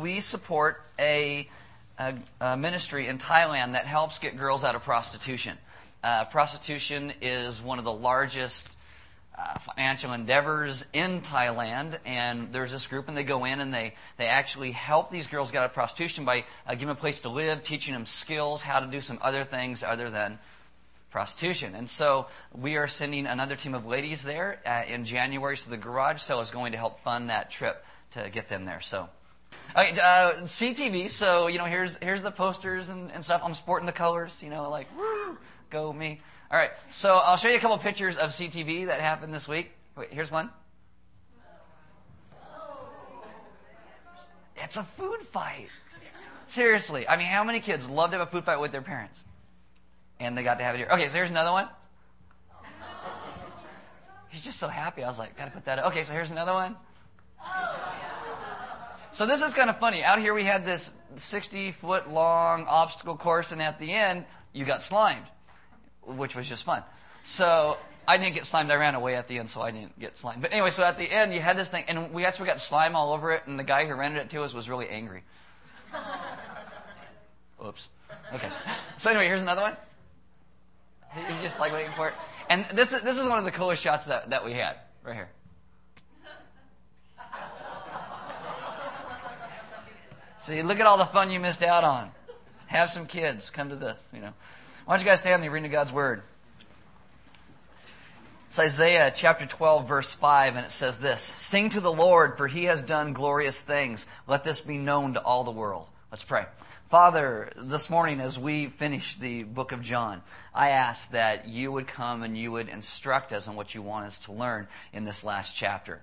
[0.00, 1.46] We support a,
[1.98, 5.58] a, a ministry in Thailand that helps get girls out of prostitution.
[6.02, 8.70] Uh, prostitution is one of the largest
[9.38, 13.94] uh, financial endeavors in Thailand, and there's this group, and they go in and they,
[14.16, 17.20] they actually help these girls get out of prostitution by uh, giving them a place
[17.20, 20.38] to live, teaching them skills, how to do some other things other than
[21.10, 21.74] prostitution.
[21.74, 25.76] And so we are sending another team of ladies there uh, in January, so the
[25.76, 28.80] garage sale is going to help fund that trip to get them there.
[28.80, 29.10] So.
[29.76, 31.10] Okay, uh, CTV.
[31.10, 33.42] So you know, here's here's the posters and, and stuff.
[33.44, 34.42] I'm sporting the colors.
[34.42, 35.38] You know, like woo,
[35.70, 36.20] go me.
[36.50, 39.70] All right, so I'll show you a couple pictures of CTV that happened this week.
[39.96, 40.50] Wait, here's one.
[44.56, 45.68] It's a food fight.
[46.46, 47.08] Seriously.
[47.08, 49.22] I mean, how many kids love to have a food fight with their parents?
[50.18, 50.88] And they got to have it here.
[50.90, 51.68] Okay, so here's another one.
[54.28, 55.02] He's just so happy.
[55.02, 55.86] I was like, gotta put that up.
[55.86, 56.76] Okay, so here's another one.
[59.12, 60.04] So this is kind of funny.
[60.04, 64.64] Out here we had this 60 foot long obstacle course, and at the end, you
[64.64, 65.26] got slimed
[66.16, 66.82] which was just fun.
[67.24, 68.70] So I didn't get slimed.
[68.70, 70.42] I ran away at the end, so I didn't get slimed.
[70.42, 72.96] But anyway, so at the end, you had this thing, and we actually got slime
[72.96, 75.22] all over it, and the guy who rented it to us was really angry.
[77.66, 77.88] Oops.
[78.34, 78.48] Okay.
[78.98, 79.76] So anyway, here's another one.
[81.28, 82.14] He's just like waiting for it.
[82.48, 85.14] And this is, this is one of the coolest shots that, that we had, right
[85.14, 85.28] here.
[90.42, 92.10] See, look at all the fun you missed out on.
[92.66, 93.50] Have some kids.
[93.50, 94.32] Come to this, you know.
[94.86, 96.22] Why don't you guys stand and read God's Word?
[98.48, 102.48] It's Isaiah chapter 12, verse 5, and it says this Sing to the Lord, for
[102.48, 104.06] he has done glorious things.
[104.26, 105.88] Let this be known to all the world.
[106.10, 106.46] Let's pray.
[106.88, 110.22] Father, this morning as we finish the book of John,
[110.54, 114.06] I ask that you would come and you would instruct us on what you want
[114.06, 116.02] us to learn in this last chapter.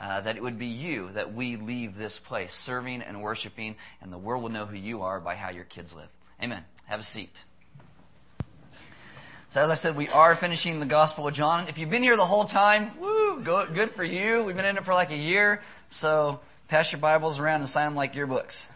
[0.00, 4.12] Uh, that it would be you that we leave this place serving and worshiping, and
[4.12, 6.08] the world will know who you are by how your kids live.
[6.40, 6.64] Amen.
[6.84, 7.42] Have a seat.
[9.50, 11.66] So as I said, we are finishing the Gospel of John.
[11.68, 14.44] If you've been here the whole time, woo, go, good for you.
[14.44, 15.62] We've been in it for like a year.
[15.88, 18.68] So pass your Bibles around and sign them like yearbooks.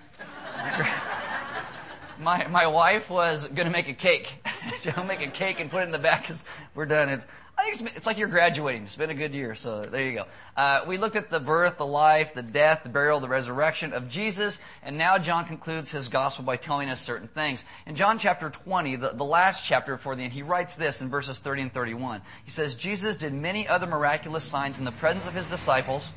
[2.19, 4.45] my, my wife was going to make a cake.
[4.81, 6.45] She'll make a cake and put it in the back because
[6.75, 7.11] we're done.
[7.11, 7.27] It's,
[7.63, 8.83] I think it's, it's, like you're graduating.
[8.83, 10.25] It's been a good year, so there you go.
[10.57, 14.09] Uh, we looked at the birth, the life, the death, the burial, the resurrection of
[14.09, 17.65] Jesus, and now John concludes his gospel by telling us certain things.
[17.87, 21.09] In John chapter 20, the, the last chapter before the end, he writes this in
[21.09, 22.23] verses 30 and 31.
[22.45, 26.13] He says, Jesus did many other miraculous signs in the presence of his disciples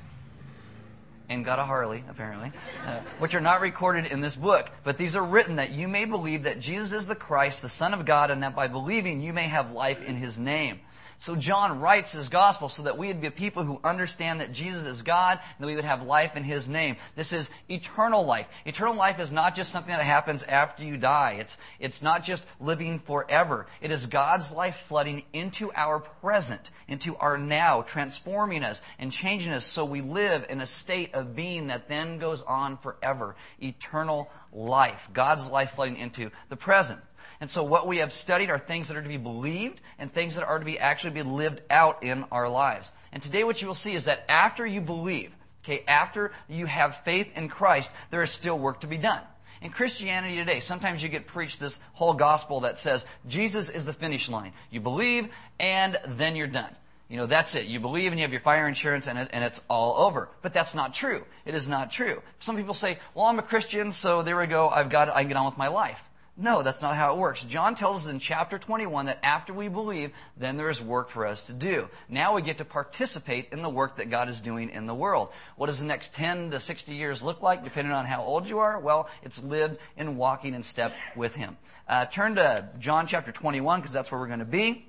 [1.30, 2.54] and got a Harley, apparently,
[2.88, 4.72] uh, which are not recorded in this book.
[4.84, 7.94] But these are written that you may believe that Jesus is the Christ, the Son
[7.94, 10.80] of God, and that by believing you may have life in his name.
[11.20, 14.86] So John writes his gospel so that we would be people who understand that Jesus
[14.86, 16.98] is God and that we would have life in his name.
[17.16, 18.48] This is eternal life.
[18.66, 21.38] Eternal life is not just something that happens after you die.
[21.40, 23.68] It's, it's not just living forever.
[23.82, 29.54] It is God's life flooding into our present, into our now, transforming us and changing
[29.54, 33.36] us so we live in a state of being that then goes on forever.
[33.62, 35.10] Eternal life.
[35.14, 37.00] God's life flooding into the present.
[37.42, 40.36] And so what we have studied are things that are to be believed and things
[40.36, 42.92] that are to be actually be lived out in our lives.
[43.12, 45.32] And today what you will see is that after you believe,
[45.64, 49.22] okay, after you have faith in Christ, there is still work to be done.
[49.62, 53.94] In Christianity today, sometimes you get preached this whole gospel that says Jesus is the
[53.94, 54.54] finish line.
[54.70, 55.30] You believe
[55.60, 56.76] and then you're done.
[57.10, 57.66] You know, that's it.
[57.66, 60.30] You believe and you have your fire insurance and, it, and it's all over.
[60.42, 61.24] But that's not true.
[61.46, 62.22] It is not true.
[62.40, 64.70] Some people say, well, I'm a Christian, so there we go.
[64.70, 65.14] I've got, it.
[65.16, 66.02] I can get on with my life.
[66.38, 67.46] No, that's not how it works.
[67.46, 71.26] John tells us in chapter 21 that after we believe, then there is work for
[71.26, 71.88] us to do.
[72.10, 75.30] Now we get to participate in the work that God is doing in the world.
[75.56, 78.60] What does the next 10 to 60 years look like, depending on how old you
[78.60, 78.78] are?
[78.78, 81.56] Well, it's lived in walking in step with Him.
[81.88, 84.86] Uh, turn to John chapter 21, because that's where we're going to be.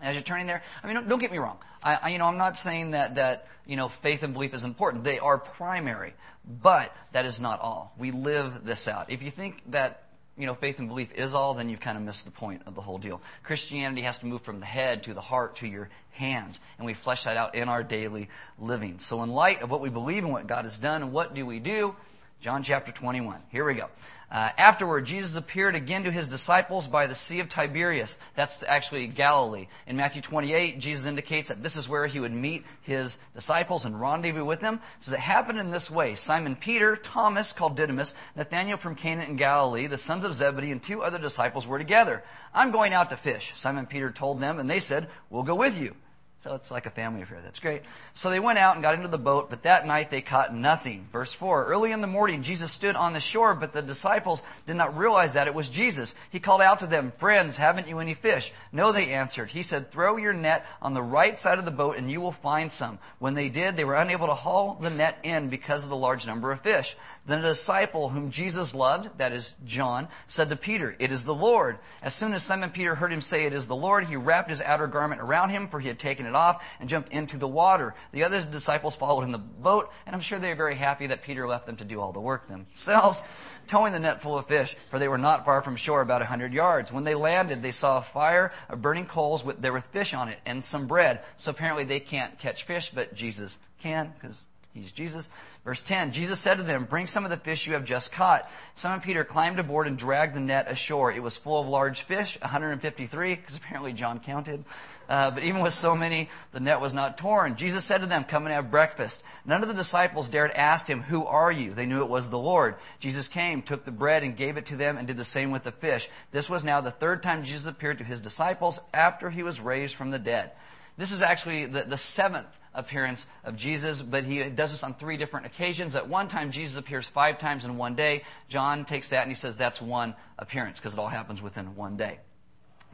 [0.00, 1.58] As you're turning there, I mean, don't, don't get me wrong.
[1.82, 4.64] I, I, you know, I'm not saying that, that, you know, faith and belief is
[4.64, 5.02] important.
[5.02, 6.14] They are primary.
[6.44, 7.94] But that is not all.
[7.98, 9.10] We live this out.
[9.10, 10.01] If you think that
[10.36, 12.74] you know, faith and belief is all, then you've kind of missed the point of
[12.74, 13.20] the whole deal.
[13.42, 16.94] Christianity has to move from the head to the heart to your hands, and we
[16.94, 18.98] flesh that out in our daily living.
[18.98, 21.58] So, in light of what we believe and what God has done, what do we
[21.58, 21.94] do?
[22.40, 23.40] John chapter 21.
[23.50, 23.88] Here we go.
[24.32, 28.18] Uh, afterward, Jesus appeared again to his disciples by the Sea of Tiberias.
[28.34, 29.68] That's actually Galilee.
[29.86, 34.00] In Matthew 28, Jesus indicates that this is where he would meet his disciples and
[34.00, 34.80] rendezvous with them.
[35.00, 36.14] So it happened in this way.
[36.14, 40.82] Simon Peter, Thomas, called Didymus, Nathanael from Cana in Galilee, the sons of Zebedee, and
[40.82, 42.24] two other disciples were together.
[42.54, 45.78] I'm going out to fish, Simon Peter told them, and they said, We'll go with
[45.78, 45.94] you.
[46.42, 47.40] So it's like a family affair.
[47.40, 47.82] That's great.
[48.14, 51.06] So they went out and got into the boat, but that night they caught nothing.
[51.12, 54.74] Verse 4 Early in the morning, Jesus stood on the shore, but the disciples did
[54.74, 56.16] not realize that it was Jesus.
[56.30, 58.52] He called out to them, Friends, haven't you any fish?
[58.72, 59.50] No, they answered.
[59.50, 62.32] He said, Throw your net on the right side of the boat and you will
[62.32, 62.98] find some.
[63.20, 66.26] When they did, they were unable to haul the net in because of the large
[66.26, 66.96] number of fish.
[67.24, 71.36] Then a disciple whom Jesus loved, that is John, said to Peter, It is the
[71.36, 71.78] Lord.
[72.02, 74.60] As soon as Simon Peter heard him say, It is the Lord, he wrapped his
[74.60, 77.94] outer garment around him, for he had taken it off, and jumped into the water.
[78.12, 81.22] The other disciples followed in the boat, and I'm sure they were very happy that
[81.22, 83.24] Peter left them to do all the work themselves,
[83.66, 86.26] towing the net full of fish, for they were not far from shore, about a
[86.26, 86.92] hundred yards.
[86.92, 90.28] When they landed, they saw a fire of burning coals with, there with fish on
[90.28, 91.22] it, and some bread.
[91.36, 95.28] So apparently they can't catch fish, but Jesus can, because He's Jesus.
[95.66, 98.50] Verse 10, Jesus said to them, Bring some of the fish you have just caught.
[98.74, 101.12] Simon Peter climbed aboard and dragged the net ashore.
[101.12, 104.64] It was full of large fish, 153, because apparently John counted.
[105.10, 107.56] Uh, but even with so many, the net was not torn.
[107.56, 109.22] Jesus said to them, Come and have breakfast.
[109.44, 111.74] None of the disciples dared ask him, Who are you?
[111.74, 112.76] They knew it was the Lord.
[112.98, 115.64] Jesus came, took the bread, and gave it to them, and did the same with
[115.64, 116.08] the fish.
[116.30, 119.96] This was now the third time Jesus appeared to his disciples after he was raised
[119.96, 120.52] from the dead.
[120.96, 125.16] This is actually the, the seventh appearance of Jesus, but he does this on three
[125.16, 125.96] different occasions.
[125.96, 128.22] At one time, Jesus appears five times in one day.
[128.48, 131.96] John takes that and he says that's one appearance because it all happens within one
[131.96, 132.18] day.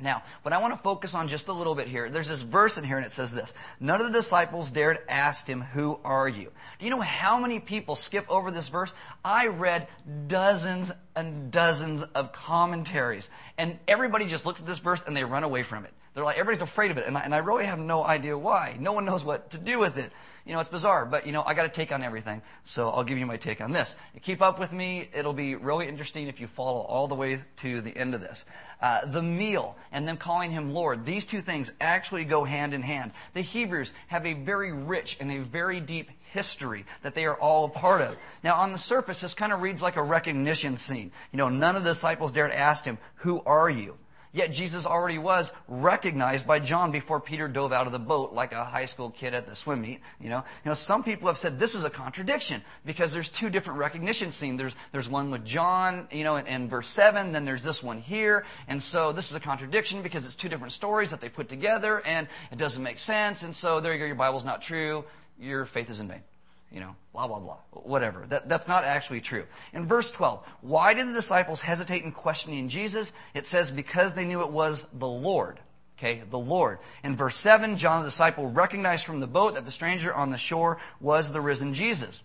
[0.01, 2.79] Now, what I want to focus on just a little bit here, there's this verse
[2.79, 3.53] in here and it says this.
[3.81, 6.53] None of the disciples dared ask him, Who are you?
[6.79, 8.93] Do you know how many people skip over this verse?
[9.25, 9.89] I read
[10.29, 15.43] dozens and dozens of commentaries, and everybody just looks at this verse and they run
[15.43, 15.93] away from it.
[16.19, 18.77] They're like, everybody's afraid of it, and I, and I really have no idea why.
[18.81, 20.11] No one knows what to do with it.
[20.45, 23.05] You know, it's bizarre, but you know, I got to take on everything, so I'll
[23.05, 23.95] give you my take on this.
[24.23, 27.81] keep up with me; it'll be really interesting if you follow all the way to
[27.81, 28.47] the end of this.
[28.83, 32.83] Uh, the meal and them calling him Lord; these two things actually go hand in
[32.83, 33.13] hand.
[33.35, 37.67] The Hebrews have a very rich and a very deep history that they are all
[37.67, 38.17] a part of.
[38.43, 41.13] Now, on the surface, this kind of reads like a recognition scene.
[41.31, 43.97] You know, none of the disciples dared ask him, "Who are you?"
[44.33, 48.53] Yet Jesus already was recognized by John before Peter dove out of the boat like
[48.53, 50.01] a high school kid at the swim meet.
[50.21, 53.51] You know, you know, some people have said this is a contradiction because there's two
[53.51, 54.59] different recognition scenes.
[54.59, 57.33] There's there's one with John, you know, in, in verse seven.
[57.33, 60.73] Then there's this one here, and so this is a contradiction because it's two different
[60.73, 63.43] stories that they put together, and it doesn't make sense.
[63.43, 64.05] And so there you go.
[64.05, 65.05] Your Bible's not true.
[65.39, 66.23] Your faith is in vain
[66.71, 68.25] you know, blah, blah, blah, whatever.
[68.29, 69.47] That, that's not actually true.
[69.73, 73.13] In verse 12, why did the disciples hesitate in questioning Jesus?
[73.35, 75.61] It says because they knew it was the Lord.
[75.99, 76.79] Okay, the Lord.
[77.03, 80.37] In verse 7, John the disciple recognized from the boat that the stranger on the
[80.37, 82.23] shore was the risen Jesus.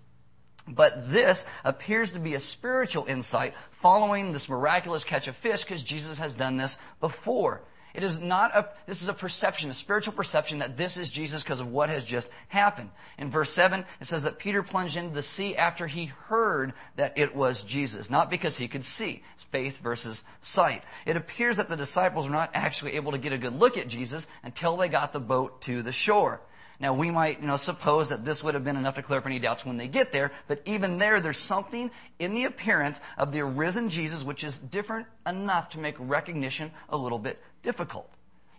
[0.68, 5.84] But this appears to be a spiritual insight following this miraculous catch of fish because
[5.84, 7.64] Jesus has done this before.
[7.94, 11.44] It is not a, this is a perception, a spiritual perception that this is Jesus
[11.44, 12.90] because of what has just happened.
[13.20, 17.18] In verse 7, it says that Peter plunged into the sea after he heard that
[17.18, 19.22] it was Jesus, not because he could see.
[19.36, 20.84] It's faith versus sight.
[21.06, 23.88] It appears that the disciples were not actually able to get a good look at
[23.88, 26.42] Jesus until they got the boat to the shore.
[26.80, 29.26] Now, we might, you know, suppose that this would have been enough to clear up
[29.26, 33.32] any doubts when they get there, but even there, there's something in the appearance of
[33.32, 38.10] the arisen Jesus which is different enough to make recognition a little bit difficult.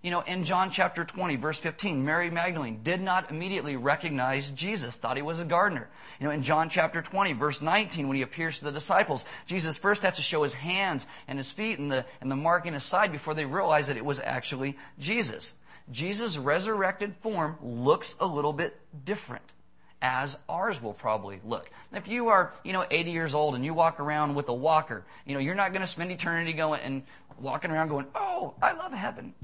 [0.04, 4.94] You know, in John chapter 20, verse 15, Mary Magdalene did not immediately recognize Jesus,
[4.94, 5.88] thought he was a gardener.
[6.20, 9.78] You know, in John chapter 20, verse 19, when he appears to the disciples, Jesus
[9.78, 12.74] first has to show his hands and his feet and the, and the mark in
[12.74, 15.54] his side before they realize that it was actually Jesus.
[15.90, 19.52] Jesus' resurrected form looks a little bit different
[20.00, 21.70] as ours will probably look.
[21.92, 25.04] If you are, you know, 80 years old and you walk around with a walker,
[25.24, 27.02] you know, you're not going to spend eternity going and
[27.40, 29.34] walking around going, "Oh, I love heaven."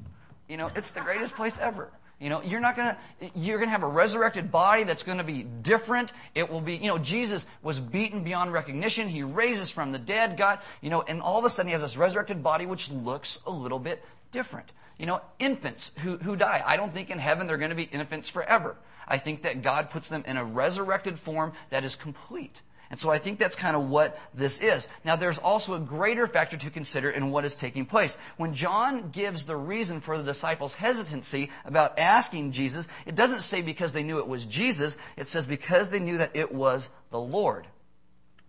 [0.48, 1.90] You know, it's the greatest place ever.
[2.20, 2.98] You know, you're not gonna,
[3.34, 6.12] you're gonna have a resurrected body that's gonna be different.
[6.34, 9.08] It will be, you know, Jesus was beaten beyond recognition.
[9.08, 11.80] He raises from the dead, God, you know, and all of a sudden he has
[11.80, 14.70] this resurrected body which looks a little bit different.
[15.00, 16.62] You know, infants who, who die.
[16.64, 18.76] I don't think in heaven they're going to be infants forever.
[19.08, 22.60] I think that God puts them in a resurrected form that is complete.
[22.90, 24.88] And so I think that's kind of what this is.
[25.02, 28.18] Now, there's also a greater factor to consider in what is taking place.
[28.36, 33.62] When John gives the reason for the disciples' hesitancy about asking Jesus, it doesn't say
[33.62, 34.98] because they knew it was Jesus.
[35.16, 37.66] It says because they knew that it was the Lord.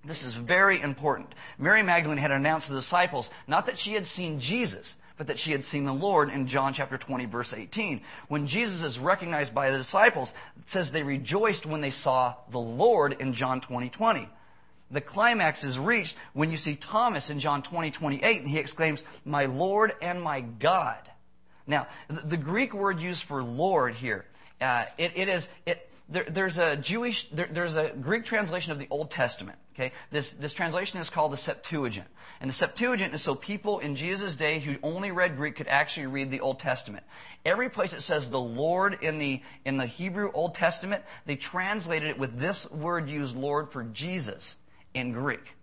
[0.03, 1.33] This is very important.
[1.57, 5.39] Mary Magdalene had announced to the disciples not that she had seen Jesus, but that
[5.39, 8.01] she had seen the Lord in John chapter 20 verse 18.
[8.27, 12.59] When Jesus is recognized by the disciples, it says they rejoiced when they saw the
[12.59, 14.29] Lord in John 20 20.
[14.91, 19.05] The climax is reached when you see Thomas in John 20 28 and he exclaims,
[19.25, 20.99] my Lord and my God.
[21.67, 24.25] Now, the Greek word used for Lord here
[24.59, 28.79] Uh, it, it is, it, there, there's a Jewish, there, there's a Greek translation of
[28.79, 29.57] the Old Testament.
[29.73, 32.07] Okay, this this translation is called the Septuagint,
[32.41, 36.07] and the Septuagint is so people in Jesus' day who only read Greek could actually
[36.07, 37.05] read the Old Testament.
[37.45, 42.09] Every place it says the Lord in the in the Hebrew Old Testament, they translated
[42.09, 44.57] it with this word used, Lord, for Jesus
[44.93, 45.55] in Greek.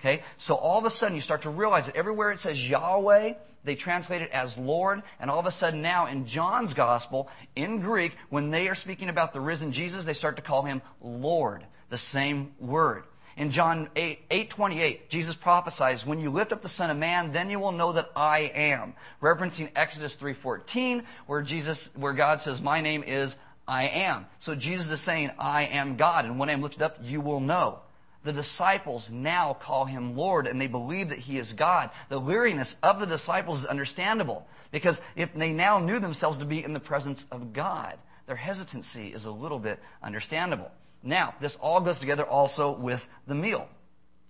[0.00, 3.34] Okay, so all of a sudden you start to realize that everywhere it says Yahweh,
[3.64, 7.80] they translate it as Lord, and all of a sudden now in John's Gospel, in
[7.80, 11.66] Greek, when they are speaking about the risen Jesus, they start to call him Lord,
[11.88, 13.04] the same word.
[13.36, 17.32] In John 8, 8 28, Jesus prophesies, when you lift up the Son of Man,
[17.32, 18.94] then you will know that I am.
[19.20, 23.36] Referencing Exodus 3.14, where Jesus, where God says, my name is
[23.68, 24.26] I am.
[24.38, 27.80] So Jesus is saying, I am God, and when I'm lifted up, you will know.
[28.26, 31.90] The disciples now call him Lord and they believe that he is God.
[32.08, 36.64] The weariness of the disciples is understandable because if they now knew themselves to be
[36.64, 40.72] in the presence of God, their hesitancy is a little bit understandable.
[41.04, 43.68] Now, this all goes together also with the meal.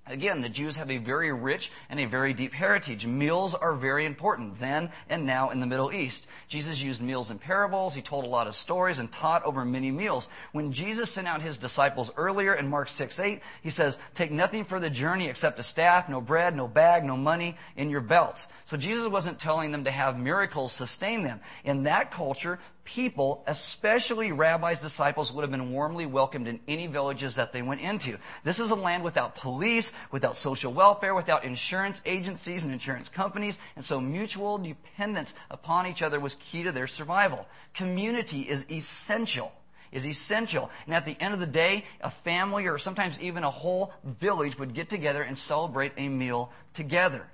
[0.08, 3.06] Again, the Jews have a very rich and a very deep heritage.
[3.06, 6.28] Meals are very important then and now in the Middle East.
[6.46, 7.94] Jesus used meals in parables.
[7.94, 10.28] He told a lot of stories and taught over many meals.
[10.52, 14.64] When Jesus sent out his disciples earlier in Mark 6, 8, he says, take nothing
[14.64, 18.46] for the journey except a staff, no bread, no bag, no money in your belts.
[18.66, 21.40] So Jesus wasn't telling them to have miracles sustain them.
[21.64, 27.34] In that culture, people, especially rabbis' disciples, would have been warmly welcomed in any villages
[27.34, 28.16] that they went into.
[28.44, 33.58] This is a land without police, without social welfare, without insurance agencies and insurance companies,
[33.76, 37.46] and so mutual dependence upon each other was key to their survival.
[37.74, 39.52] Community is essential
[39.92, 40.70] is essential.
[40.86, 44.58] And at the end of the day, a family or sometimes even a whole village
[44.58, 47.26] would get together and celebrate a meal together.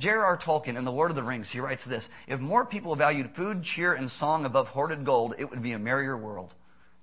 [0.00, 0.38] J.R.R.
[0.38, 3.62] Tolkien in The Lord of the Rings, he writes this If more people valued food,
[3.62, 6.54] cheer, and song above hoarded gold, it would be a merrier world.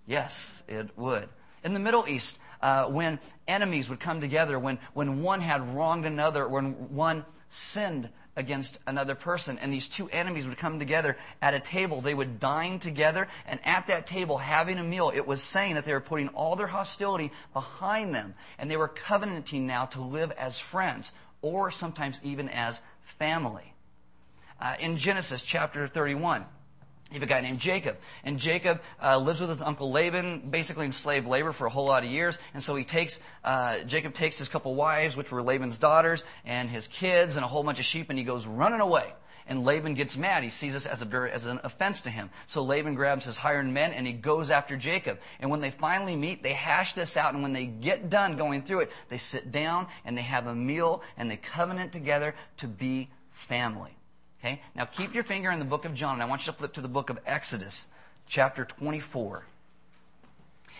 [0.08, 1.30] Yes, it would.
[1.64, 6.06] In the Middle East, uh, when enemies would come together, when, when one had wronged
[6.06, 11.54] another, when one sinned against another person, and these two enemies would come together at
[11.54, 15.44] a table, they would dine together, and at that table, having a meal, it was
[15.44, 19.86] saying that they were putting all their hostility behind them, and they were covenanting now
[19.86, 23.74] to live as friends or sometimes even as family.
[24.60, 26.46] Uh, in Genesis chapter 31,
[27.10, 27.98] you have a guy named Jacob.
[28.24, 31.86] And Jacob uh, lives with his uncle Laban, basically in slave labor for a whole
[31.86, 32.38] lot of years.
[32.54, 36.70] And so he takes, uh, Jacob takes his couple wives, which were Laban's daughters, and
[36.70, 39.14] his kids, and a whole bunch of sheep, and he goes running away.
[39.50, 40.44] And Laban gets mad.
[40.44, 42.30] He sees this as, a very, as an offense to him.
[42.48, 45.20] So Laban grabs his hired men and he goes after Jacob.
[45.40, 47.34] And when they finally meet, they hash this out.
[47.34, 50.56] And when they get done going through it, they sit down and they have a
[50.56, 53.97] meal and they covenant together to be family.
[54.40, 54.62] Okay?
[54.76, 56.74] Now keep your finger in the book of John and I want you to flip
[56.74, 57.88] to the book of Exodus,
[58.28, 59.44] chapter 24.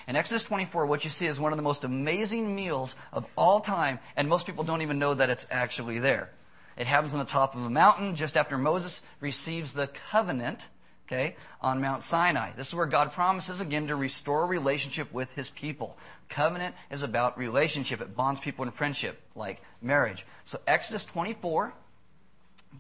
[0.08, 3.60] In Exodus 24, what you see is one of the most amazing meals of all
[3.60, 6.30] time, and most people don't even know that it's actually there.
[6.78, 10.70] It happens on the top of a mountain just after Moses receives the covenant,
[11.08, 12.52] okay, on Mount Sinai.
[12.56, 15.98] This is where God promises again to restore relationship with his people.
[16.30, 18.00] Covenant is about relationship.
[18.00, 20.26] It bonds people in friendship, like marriage.
[20.46, 21.74] So Exodus 24,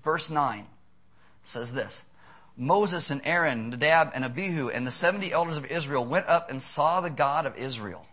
[0.03, 0.65] verse 9
[1.43, 2.03] says this.
[2.55, 6.61] Moses and Aaron, Nadab and Abihu, and the 70 elders of Israel went up and
[6.61, 8.05] saw the God of Israel.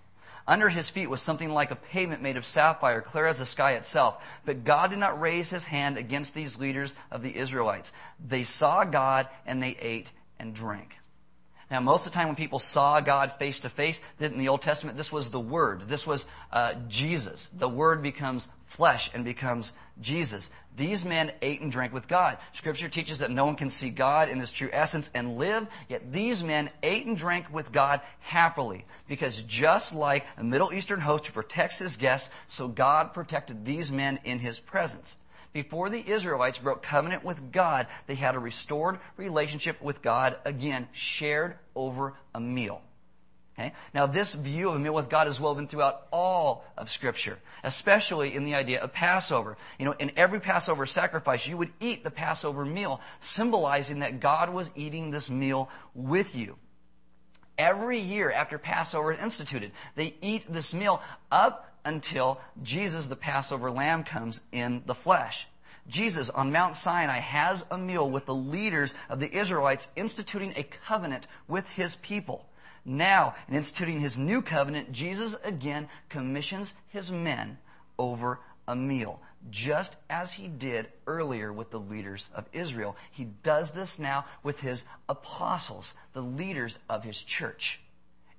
[0.46, 3.72] Under his feet was something like a pavement made of sapphire, clear as the sky
[3.72, 4.22] itself.
[4.44, 7.92] But God did not raise his hand against these leaders of the Israelites.
[8.24, 10.98] They saw God and they ate and drank.
[11.70, 14.62] Now, most of the time when people saw God face to face, in the Old
[14.62, 15.88] Testament, this was the Word.
[15.88, 17.48] This was uh, Jesus.
[17.56, 20.50] The Word becomes flesh and becomes Jesus.
[20.76, 22.36] These men ate and drank with God.
[22.52, 26.12] Scripture teaches that no one can see God in his true essence and live, yet
[26.12, 28.84] these men ate and drank with God happily.
[29.06, 33.92] Because just like a Middle Eastern host who protects his guests, so God protected these
[33.92, 35.16] men in his presence.
[35.54, 40.88] Before the Israelites broke covenant with God, they had a restored relationship with God, again,
[40.90, 42.82] shared over a meal.
[43.56, 43.72] Okay?
[43.94, 48.34] Now, this view of a meal with God is woven throughout all of Scripture, especially
[48.34, 49.56] in the idea of Passover.
[49.78, 54.50] You know, in every Passover sacrifice, you would eat the Passover meal, symbolizing that God
[54.50, 56.56] was eating this meal with you.
[57.56, 63.70] Every year after Passover is instituted, they eat this meal up until Jesus, the Passover
[63.70, 65.46] lamb, comes in the flesh.
[65.86, 70.62] Jesus on Mount Sinai has a meal with the leaders of the Israelites instituting a
[70.62, 72.46] covenant with his people.
[72.86, 77.58] Now, in instituting his new covenant, Jesus again commissions his men
[77.98, 79.20] over a meal.
[79.50, 82.96] just as he did earlier with the leaders of Israel.
[83.10, 87.80] He does this now with his apostles, the leaders of his church.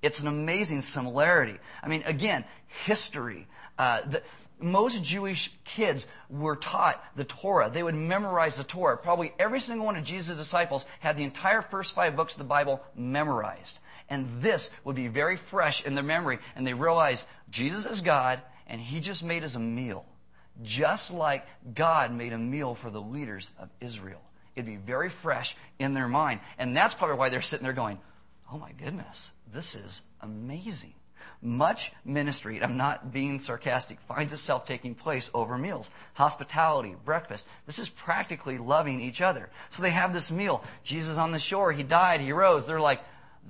[0.02, 1.58] It's an amazing similarity.
[1.82, 3.46] I mean, again, history.
[3.78, 4.22] Uh, the,
[4.58, 7.70] most Jewish kids were taught the Torah.
[7.70, 8.96] They would memorize the Torah.
[8.96, 12.44] Probably every single one of Jesus' disciples had the entire first five books of the
[12.44, 13.78] Bible memorized.
[14.08, 16.38] And this would be very fresh in their memory.
[16.54, 20.06] And they realized Jesus is God, and He just made us a meal.
[20.62, 24.22] Just like God made a meal for the leaders of Israel.
[24.54, 26.40] It'd be very fresh in their mind.
[26.56, 27.98] And that's probably why they're sitting there going,
[28.50, 30.94] Oh my goodness, this is amazing.
[31.42, 35.90] Much ministry, I'm not being sarcastic, finds itself taking place over meals.
[36.14, 37.46] Hospitality, breakfast.
[37.66, 39.50] This is practically loving each other.
[39.70, 40.64] So they have this meal.
[40.82, 42.66] Jesus on the shore, he died, he rose.
[42.66, 43.02] They're like,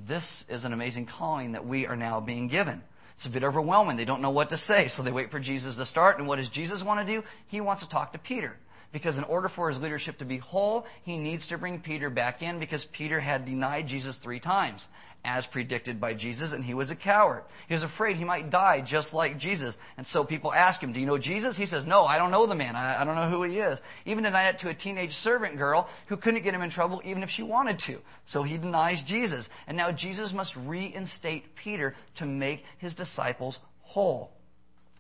[0.06, 2.82] this is an amazing calling that we are now being given.
[3.14, 3.96] It's a bit overwhelming.
[3.96, 6.18] They don't know what to say, so they wait for Jesus to start.
[6.18, 7.24] And what does Jesus want to do?
[7.46, 8.58] He wants to talk to Peter.
[8.92, 12.42] Because in order for his leadership to be whole, he needs to bring Peter back
[12.42, 14.86] in because Peter had denied Jesus three times
[15.26, 17.42] as predicted by Jesus, and he was a coward.
[17.66, 19.76] He was afraid he might die just like Jesus.
[19.96, 21.56] And so people ask him, Do you know Jesus?
[21.56, 22.76] He says, No, I don't know the man.
[22.76, 23.82] I, I don't know who he is.
[24.04, 27.24] Even denied it to a teenage servant girl who couldn't get him in trouble even
[27.24, 28.00] if she wanted to.
[28.24, 29.50] So he denies Jesus.
[29.66, 34.30] And now Jesus must reinstate Peter to make his disciples whole.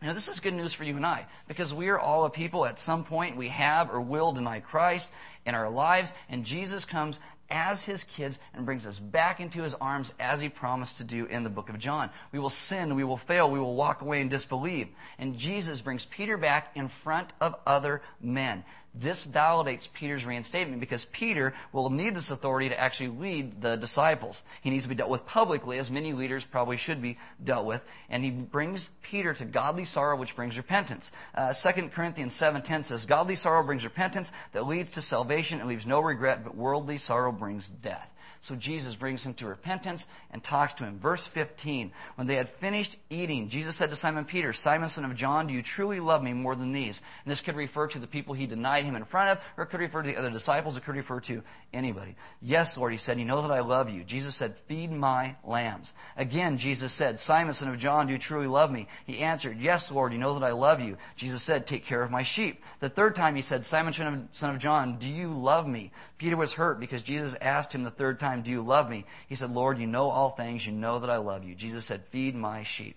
[0.02, 2.66] Now, this is good news for you and I because we are all a people
[2.66, 5.10] at some point we have or will deny Christ
[5.46, 7.18] in our lives, and Jesus comes
[7.50, 11.26] as his kids and brings us back into his arms as he promised to do
[11.26, 12.10] in the book of John.
[12.32, 14.88] We will sin, we will fail, we will walk away and disbelieve.
[15.18, 18.64] And Jesus brings Peter back in front of other men.
[18.98, 24.42] This validates Peter's reinstatement because Peter will need this authority to actually lead the disciples.
[24.62, 27.84] He needs to be dealt with publicly, as many leaders probably should be dealt with.
[28.08, 31.12] And he brings Peter to godly sorrow, which brings repentance.
[31.34, 35.86] Uh, 2 Corinthians 7.10 says, Godly sorrow brings repentance that leads to salvation and leaves
[35.86, 38.10] no regret, but worldly sorrow brings death.
[38.46, 41.00] So Jesus brings him to repentance and talks to him.
[41.00, 41.90] Verse 15.
[42.14, 45.54] When they had finished eating, Jesus said to Simon Peter, Simon, son of John, do
[45.54, 47.02] you truly love me more than these?
[47.24, 49.66] And this could refer to the people he denied him in front of, or it
[49.70, 52.14] could refer to the other disciples, it could refer to anybody.
[52.40, 54.04] Yes, Lord, he said, you know that I love you.
[54.04, 55.92] Jesus said, feed my lambs.
[56.16, 58.86] Again, Jesus said, Simon, son of John, do you truly love me?
[59.06, 60.98] He answered, yes, Lord, you know that I love you.
[61.16, 62.62] Jesus said, take care of my sheep.
[62.78, 65.90] The third time he said, Simon, son of John, do you love me?
[66.18, 69.04] Peter was hurt because Jesus asked him the third time, time, Do you love me?
[69.28, 70.66] He said, Lord, you know all things.
[70.66, 71.54] You know that I love you.
[71.54, 72.96] Jesus said, Feed my sheep.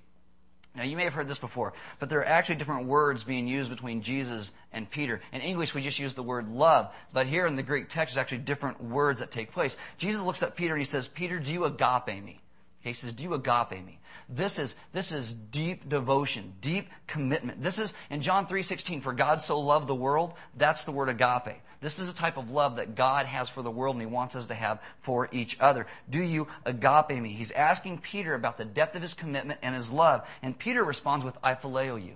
[0.76, 3.72] Now, you may have heard this before, but there are actually different words being used
[3.72, 5.20] between Jesus and Peter.
[5.34, 8.22] In English, we just use the word love, but here in the Greek text, there's
[8.22, 9.76] actually different words that take place.
[9.98, 12.40] Jesus looks at Peter and he says, Peter, do you agape me?
[12.82, 14.00] He says, Do you agape me?
[14.30, 17.62] This is, this is deep devotion, deep commitment.
[17.64, 21.58] This is, in John 3.16, for God so loved the world, that's the word agape.
[21.82, 24.36] This is a type of love that God has for the world and He wants
[24.36, 25.88] us to have for each other.
[26.10, 27.30] Do you agape me?
[27.30, 30.28] He's asking Peter about the depth of his commitment and his love.
[30.42, 32.16] And Peter responds with, I phileo you.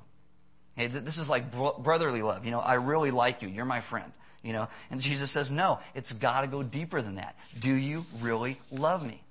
[0.76, 2.46] Hey, this is like brotherly love.
[2.46, 3.48] You know, I really like you.
[3.48, 4.12] You're my friend.
[4.42, 7.38] You know, and Jesus says, no, it's got to go deeper than that.
[7.58, 9.22] Do you really love me?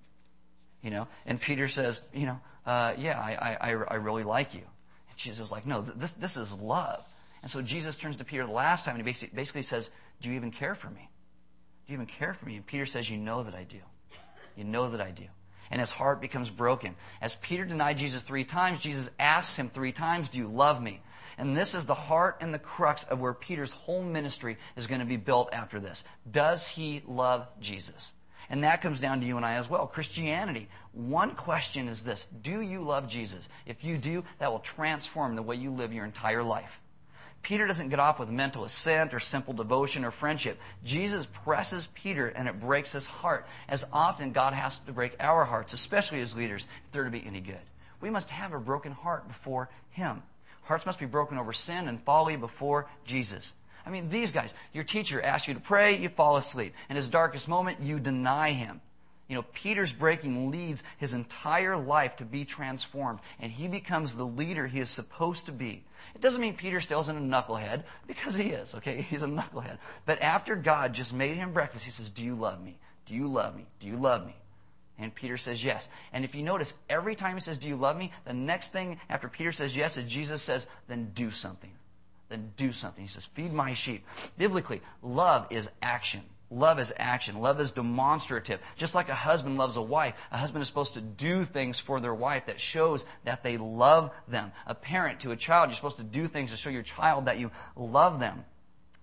[0.83, 4.63] You know, and Peter says, you know, uh, yeah, I, I, I really like you.
[5.11, 7.05] And Jesus is like, no, this, this is love.
[7.43, 9.91] And so Jesus turns to Peter the last time and he basically, says,
[10.23, 11.11] do you even care for me?
[11.87, 12.57] Do you even care for me?
[12.57, 13.79] And Peter says, You know that I do.
[14.57, 15.25] You know that I do.
[15.71, 16.95] And his heart becomes broken.
[17.21, 21.01] As Peter denied Jesus three times, Jesus asks him three times, Do you love me?
[21.39, 25.01] And this is the heart and the crux of where Peter's whole ministry is going
[25.01, 26.05] to be built after this.
[26.31, 28.13] Does he love Jesus?
[28.51, 29.87] And that comes down to you and I as well.
[29.87, 30.69] Christianity.
[30.93, 33.49] One question is this Do you love Jesus?
[33.67, 36.81] If you do, that will transform the way you live your entire life.
[37.43, 40.61] Peter doesn't get off with mental assent or simple devotion or friendship.
[40.85, 43.47] Jesus presses Peter and it breaks his heart.
[43.69, 47.25] As often God has to break our hearts, especially as leaders, if they're to be
[47.27, 47.59] any good.
[48.01, 50.23] We must have a broken heart before him.
[50.63, 53.53] Hearts must be broken over sin and folly before Jesus.
[53.85, 56.75] I mean, these guys, your teacher asks you to pray, you fall asleep.
[56.89, 58.81] In his darkest moment, you deny him.
[59.29, 64.27] You know, Peter's breaking leads his entire life to be transformed, and he becomes the
[64.27, 65.85] leader he is supposed to be.
[66.15, 69.03] It doesn't mean Peter still isn't a knucklehead, because he is, okay?
[69.11, 69.79] He's a knucklehead.
[70.07, 72.79] But after God just made him breakfast, he says, Do you love me?
[73.07, 73.67] Do you love me?
[73.81, 74.37] Do you love me?
[74.99, 75.89] And Peter says yes.
[76.13, 78.13] And if you notice, every time he says, Do you love me?
[78.25, 81.73] The next thing after Peter says yes is Jesus says, Then do something.
[82.29, 83.03] Then do something.
[83.03, 84.07] He says, Feed my sheep.
[84.39, 86.23] Biblically, love is action.
[86.53, 87.41] Love is action.
[87.41, 88.61] Love is demonstrative.
[88.77, 91.99] Just like a husband loves a wife, a husband is supposed to do things for
[91.99, 94.53] their wife that shows that they love them.
[94.67, 97.39] A parent to a child, you're supposed to do things to show your child that
[97.39, 98.45] you love them.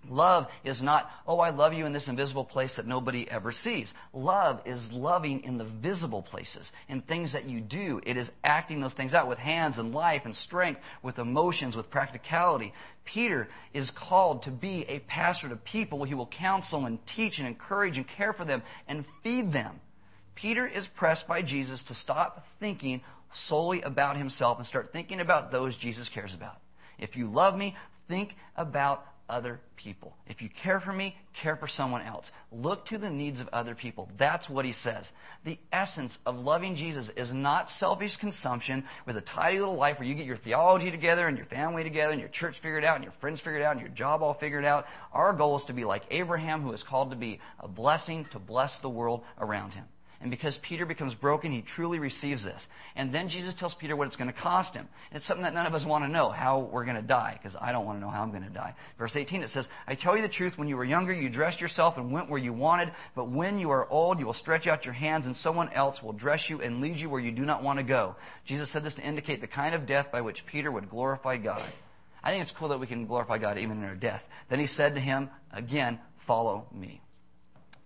[0.08, 3.94] Love is not, oh, I love you in this invisible place that nobody ever sees.
[4.14, 8.00] Love is loving in the visible places, in things that you do.
[8.06, 11.90] It is acting those things out with hands and life and strength, with emotions, with
[11.90, 12.74] practicality.
[13.04, 16.06] Peter is called to be a pastor to people.
[16.06, 19.80] He will counsel and teach and encourage and care for them and feed them.
[20.34, 25.52] Peter is pressed by Jesus to stop thinking solely about himself and start thinking about
[25.52, 26.58] those Jesus cares about.
[26.98, 27.76] If you love me,
[28.08, 30.16] think about other people.
[30.28, 32.32] If you care for me, care for someone else.
[32.52, 34.10] Look to the needs of other people.
[34.18, 35.14] That's what he says.
[35.46, 40.08] The essence of loving Jesus is not selfish consumption with a tidy little life where
[40.08, 43.04] you get your theology together and your family together and your church figured out and
[43.04, 44.88] your friends figured out and your job all figured out.
[45.14, 48.40] Our goal is to be like Abraham, who is called to be a blessing to
[48.40, 49.86] bless the world around him.
[50.22, 52.68] And because Peter becomes broken, he truly receives this.
[52.98, 54.90] And then Jesus tells Peter what it's going to cost him.
[55.14, 57.56] It's something that none of us want to know, how we're going to die, because
[57.60, 58.76] I don't want to know how I'm going to die.
[58.98, 61.62] Verse 18, it says, I tell you the truth, when you were younger, you dressed
[61.62, 64.86] yourself and went where you wanted, but when you are old, you will stretch out
[64.86, 67.64] your hands and someone else will dress you and lead you where you do not
[67.64, 68.18] want to go.
[68.44, 71.64] Jesus said this to indicate the kind of death by which Peter would glorify God.
[72.22, 74.28] I think it's cool that we can glorify God even in our death.
[74.50, 77.00] Then he said to him, again, follow me.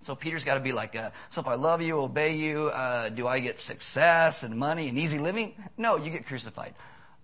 [0.04, 3.10] So Peter's got to be like, uh, so if I love you, obey you, uh,
[3.10, 5.54] do I get success and money and easy living?
[5.78, 6.76] No, you get crucified.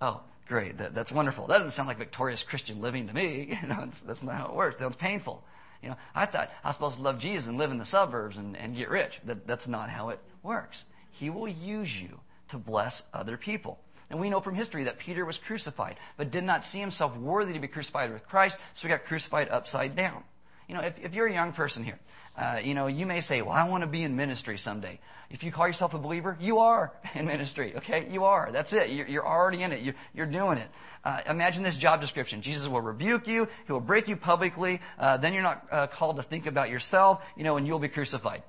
[0.02, 0.78] Oh, great.
[0.78, 1.48] That, that's wonderful.
[1.48, 3.58] That doesn't sound like victorious Christian living to me.
[3.62, 4.78] You know, that's not how it works.
[4.78, 5.44] It sounds painful.
[5.84, 8.38] You know, I thought I was supposed to love Jesus and live in the suburbs
[8.38, 9.20] and, and get rich.
[9.26, 10.86] That, that's not how it works.
[11.12, 13.80] He will use you to bless other people.
[14.10, 17.54] And we know from history that Peter was crucified, but did not see himself worthy
[17.54, 20.24] to be crucified with Christ, so he got crucified upside down.
[20.68, 22.00] You know, if, if you're a young person here,
[22.40, 25.00] uh, you know, you may say, well, I want to be in ministry someday.
[25.30, 28.08] If you call yourself a believer, you are in ministry, okay?
[28.10, 28.50] You are.
[28.52, 28.92] That's it.
[28.92, 29.82] You're, you're already in it.
[29.82, 30.70] You're, you're doing it.
[31.04, 32.42] Uh, imagine this job description.
[32.42, 33.48] Jesus will rebuke you.
[33.66, 34.80] He will break you publicly.
[34.98, 37.90] Uh, then you're not uh, called to think about yourself, you know, and you'll be
[37.90, 38.42] crucified.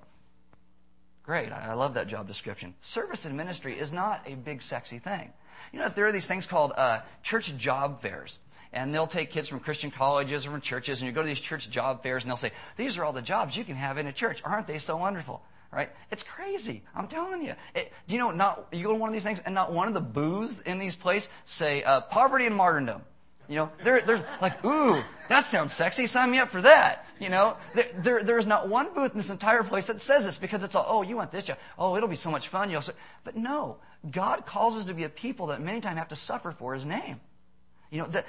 [1.24, 1.50] Great.
[1.50, 2.74] I, I love that job description.
[2.80, 5.32] Service in ministry is not a big, sexy thing.
[5.72, 8.38] You know, there are these things called uh, church job fairs
[8.72, 11.40] and they'll take kids from Christian colleges or from churches, and you go to these
[11.40, 14.06] church job fairs, and they'll say, "These are all the jobs you can have in
[14.06, 14.40] a church.
[14.44, 15.90] Aren't they so wonderful?" Right?
[16.10, 16.82] It's crazy.
[16.96, 17.54] I'm telling you.
[17.76, 18.32] It, do you know?
[18.32, 20.78] Not you go to one of these things, and not one of the booths in
[20.78, 23.02] these places say uh, "poverty and martyrdom."
[23.50, 26.06] You know, there, there's like, ooh, that sounds sexy.
[26.06, 27.04] Sign me up for that.
[27.18, 30.24] You know, there, there, there is not one booth in this entire place that says
[30.24, 31.58] this because it's all, oh, you want this job.
[31.76, 32.70] Oh, it'll be so much fun.
[32.70, 32.84] You'll
[33.24, 33.78] but no,
[34.08, 36.86] God calls us to be a people that many times have to suffer for His
[36.86, 37.20] name.
[37.90, 38.24] You know, the,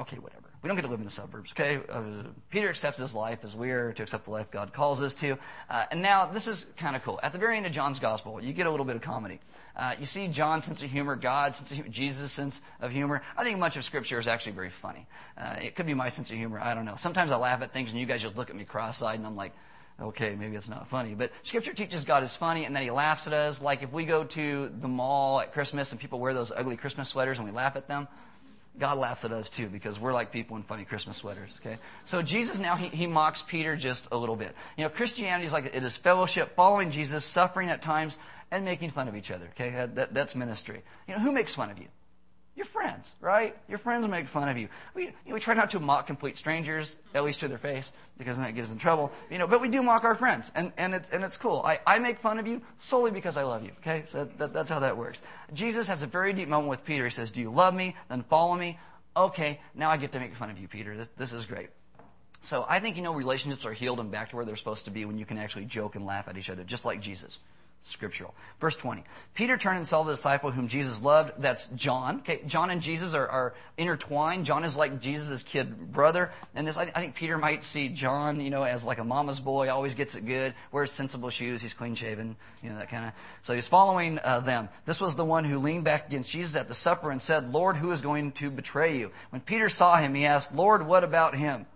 [0.00, 0.48] okay, whatever.
[0.62, 1.80] We don't get to live in the suburbs, okay?
[1.88, 5.14] Uh, Peter accepts his life as we are to accept the life God calls us
[5.16, 5.38] to.
[5.70, 7.20] Uh, and now, this is kind of cool.
[7.22, 9.38] At the very end of John's gospel, you get a little bit of comedy.
[9.76, 13.22] Uh, you see John's sense of humor, God's sense of humor, Jesus' sense of humor.
[13.36, 15.06] I think much of Scripture is actually very funny.
[15.36, 16.58] Uh, it could be my sense of humor.
[16.58, 16.96] I don't know.
[16.96, 19.36] Sometimes I laugh at things and you guys just look at me cross-eyed and I'm
[19.36, 19.52] like,
[20.00, 21.14] okay, maybe it's not funny.
[21.14, 23.60] But Scripture teaches God is funny and that He laughs at us.
[23.60, 27.08] Like if we go to the mall at Christmas and people wear those ugly Christmas
[27.08, 28.08] sweaters and we laugh at them,
[28.78, 31.58] God laughs at us too because we're like people in funny Christmas sweaters.
[31.60, 34.54] Okay, so Jesus now he, he mocks Peter just a little bit.
[34.76, 38.16] You know, Christianity is like it is fellowship, following Jesus, suffering at times,
[38.50, 39.48] and making fun of each other.
[39.50, 40.82] Okay, that, that's ministry.
[41.06, 41.86] You know, who makes fun of you?
[42.58, 43.56] Your friends, right?
[43.68, 44.68] Your friends make fun of you.
[44.92, 47.92] We, you know, we try not to mock complete strangers, at least to their face,
[48.18, 49.12] because then that gets in trouble.
[49.30, 51.62] You know, but we do mock our friends, and, and it's and it's cool.
[51.64, 53.70] I, I make fun of you solely because I love you.
[53.78, 55.22] Okay, so that, that's how that works.
[55.54, 57.04] Jesus has a very deep moment with Peter.
[57.04, 57.94] He says, "Do you love me?
[58.08, 58.76] Then follow me."
[59.16, 60.96] Okay, now I get to make fun of you, Peter.
[60.96, 61.68] This, this is great.
[62.40, 64.90] So I think you know relationships are healed and back to where they're supposed to
[64.90, 67.38] be when you can actually joke and laugh at each other, just like Jesus
[67.80, 68.34] scriptural.
[68.60, 69.04] Verse 20.
[69.34, 71.40] Peter turned and saw the disciple whom Jesus loved.
[71.40, 72.18] That's John.
[72.18, 74.46] Okay, John and Jesus are, are intertwined.
[74.46, 76.30] John is like Jesus' kid brother.
[76.54, 79.40] And this, I, I, think Peter might see John, you know, as like a mama's
[79.40, 83.06] boy, always gets it good, wears sensible shoes, he's clean shaven, you know, that kind
[83.06, 83.12] of.
[83.42, 84.68] So he's following uh, them.
[84.84, 87.76] This was the one who leaned back against Jesus at the supper and said, Lord,
[87.76, 89.12] who is going to betray you?
[89.30, 91.66] When Peter saw him, he asked, Lord, what about him?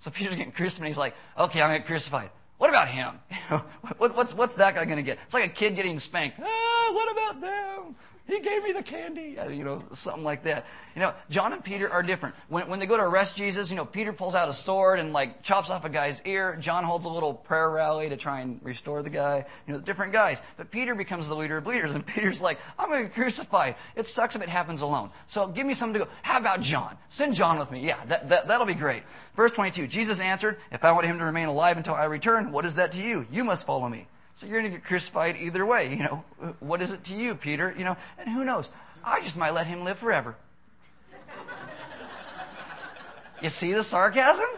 [0.00, 0.86] So Peter's getting crucified.
[0.86, 2.30] and He's like, okay, I'm getting crucified.
[2.58, 3.18] What about him?
[3.98, 5.18] what's, what's that guy going to get?
[5.24, 6.38] It's like a kid getting spanked.
[6.40, 7.96] Ah, what about them?
[8.26, 9.38] He gave me the candy.
[9.38, 10.64] Uh, you know, something like that.
[10.94, 12.34] You know, John and Peter are different.
[12.48, 15.12] When, when they go to arrest Jesus, you know, Peter pulls out a sword and
[15.12, 16.56] like chops off a guy's ear.
[16.58, 19.44] John holds a little prayer rally to try and restore the guy.
[19.66, 20.40] You know, different guys.
[20.56, 23.76] But Peter becomes the leader of leaders and Peter's like, I'm going to be crucified.
[23.94, 25.10] It sucks if it happens alone.
[25.26, 26.10] So give me something to go.
[26.22, 26.96] How about John?
[27.10, 27.86] Send John with me.
[27.86, 29.02] Yeah, that, that, that'll be great.
[29.36, 32.64] Verse 22, Jesus answered, if I want him to remain alive until I return, what
[32.64, 33.26] is that to you?
[33.30, 34.06] You must follow me.
[34.34, 35.90] So you're going to get crucified either way.
[35.90, 36.24] You know,
[36.60, 37.74] what is it to you, Peter?
[37.76, 38.70] You know, and who knows?
[39.04, 40.34] I just might let him live forever.
[43.42, 44.48] you see the sarcasm?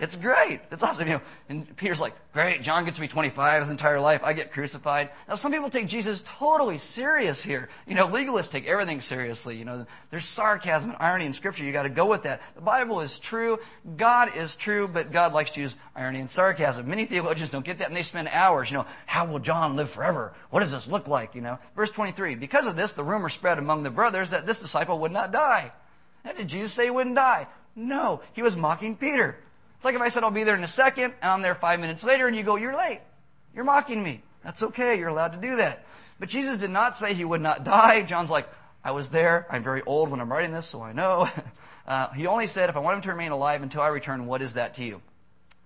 [0.00, 0.60] It's great.
[0.72, 1.06] It's awesome.
[1.06, 4.22] You know, and Peter's like, great, John gets to be 25 his entire life.
[4.24, 5.10] I get crucified.
[5.28, 7.68] Now, some people take Jesus totally serious here.
[7.86, 9.58] You know, legalists take everything seriously.
[9.58, 11.64] You know, there's sarcasm and irony in Scripture.
[11.64, 12.40] You got to go with that.
[12.54, 13.58] The Bible is true.
[13.98, 16.88] God is true, but God likes to use irony and sarcasm.
[16.88, 19.90] Many theologians don't get that, and they spend hours, you know, how will John live
[19.90, 20.32] forever?
[20.48, 21.34] What does this look like?
[21.34, 22.36] You know, verse 23.
[22.36, 25.72] Because of this, the rumor spread among the brothers that this disciple would not die.
[26.24, 27.48] Now, did Jesus say he wouldn't die?
[27.76, 29.36] No, he was mocking Peter.
[29.80, 31.80] It's like if I said I'll be there in a second and I'm there five
[31.80, 33.00] minutes later and you go, you're late.
[33.54, 34.22] You're mocking me.
[34.44, 34.98] That's okay.
[34.98, 35.86] You're allowed to do that.
[36.18, 38.02] But Jesus did not say he would not die.
[38.02, 38.46] John's like,
[38.84, 39.46] I was there.
[39.48, 41.30] I'm very old when I'm writing this, so I know.
[41.86, 44.42] Uh, he only said, if I want him to remain alive until I return, what
[44.42, 45.02] is that to you?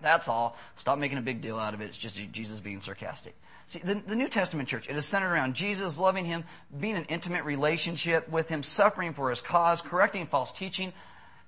[0.01, 0.57] That's all.
[0.75, 1.85] Stop making a big deal out of it.
[1.89, 3.35] It's just Jesus being sarcastic.
[3.67, 6.43] See, the, the, New Testament church, it is centered around Jesus loving him,
[6.79, 10.93] being an intimate relationship with him, suffering for his cause, correcting false teaching,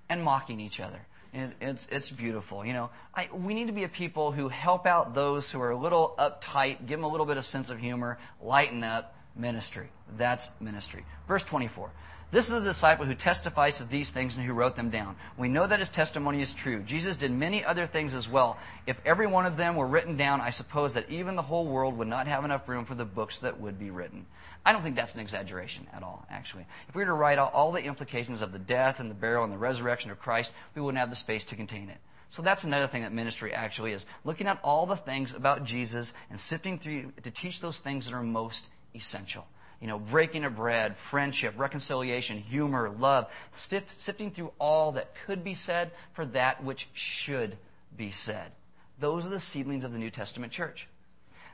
[0.10, 1.00] and mocking each other.
[1.34, 2.66] It's, it's beautiful.
[2.66, 5.72] You know, I, we need to be a people who help out those who are
[5.72, 9.90] a little uptight, give them a little bit of sense of humor, lighten up ministry.
[10.18, 11.06] That's ministry.
[11.28, 11.92] Verse 24.
[12.30, 15.16] This is the disciple who testifies to these things and who wrote them down.
[15.38, 16.82] We know that his testimony is true.
[16.82, 18.58] Jesus did many other things as well.
[18.86, 21.98] If every one of them were written down, I suppose that even the whole world
[21.98, 24.26] would not have enough room for the books that would be written.
[24.68, 26.66] I don't think that's an exaggeration at all, actually.
[26.90, 29.46] If we were to write out all the implications of the death and the burial
[29.46, 32.00] and the resurrection of Christ, we wouldn't have the space to contain it.
[32.28, 34.06] So that's another thing that ministry actually is.
[34.26, 38.14] Looking at all the things about Jesus and sifting through to teach those things that
[38.14, 39.48] are most essential
[39.80, 45.54] you know, breaking of bread, friendship, reconciliation, humor, love, sifting through all that could be
[45.54, 47.56] said for that which should
[47.96, 48.52] be said.
[49.00, 50.88] Those are the seedlings of the New Testament church.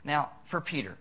[0.02, 0.96] Now, for Peter,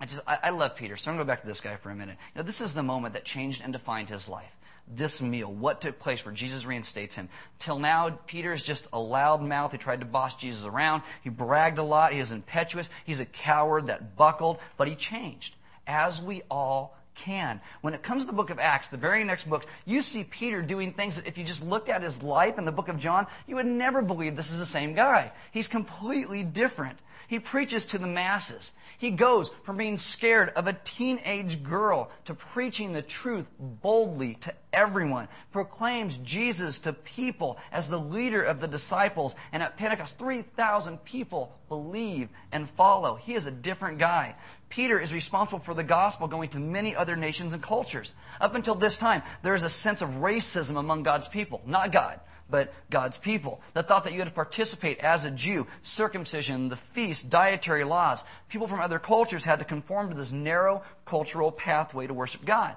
[0.00, 1.90] I just I, I love Peter, so I'm gonna go back to this guy for
[1.90, 2.16] a minute.
[2.34, 4.56] You know, this is the moment that changed and defined his life.
[4.88, 7.28] This meal, what took place where Jesus reinstates him.
[7.58, 11.02] Till now, Peter is just a loud mouth who tried to boss Jesus around.
[11.22, 12.12] He bragged a lot.
[12.12, 12.90] He is impetuous.
[13.04, 15.54] He's a coward that buckled, but he changed
[15.86, 17.60] as we all can.
[17.82, 20.62] When it comes to the book of Acts, the very next book, you see Peter
[20.62, 23.26] doing things that if you just looked at his life in the book of John,
[23.46, 25.32] you would never believe this is the same guy.
[25.52, 26.98] He's completely different.
[27.30, 28.72] He preaches to the masses.
[28.98, 34.52] He goes from being scared of a teenage girl to preaching the truth boldly to
[34.72, 41.04] everyone, proclaims Jesus to people as the leader of the disciples, and at Pentecost, 3,000
[41.04, 43.14] people believe and follow.
[43.14, 44.34] He is a different guy.
[44.68, 48.12] Peter is responsible for the gospel going to many other nations and cultures.
[48.40, 52.18] Up until this time, there is a sense of racism among God's people, not God
[52.50, 53.60] but God's people.
[53.74, 58.24] The thought that you had to participate as a Jew, circumcision, the feast, dietary laws.
[58.48, 62.74] People from other cultures had to conform to this narrow cultural pathway to worship God.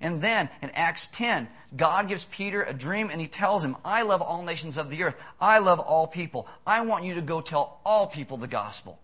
[0.00, 4.02] And then in Acts 10, God gives Peter a dream and he tells him, I
[4.02, 5.16] love all nations of the earth.
[5.40, 6.48] I love all people.
[6.66, 8.98] I want you to go tell all people the gospel.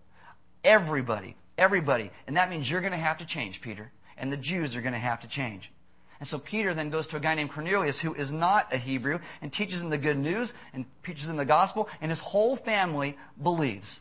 [0.63, 1.35] Everybody.
[1.57, 2.11] Everybody.
[2.27, 3.91] And that means you're going to have to change, Peter.
[4.17, 5.71] And the Jews are going to have to change.
[6.21, 9.19] And so Peter then goes to a guy named Cornelius who is not a Hebrew
[9.41, 13.17] and teaches him the good news and teaches him the gospel, and his whole family
[13.41, 13.99] believes.